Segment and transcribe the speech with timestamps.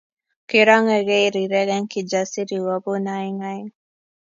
[0.49, 3.69] Kirongekei rirek eng Kijasiri kobun oeng oeng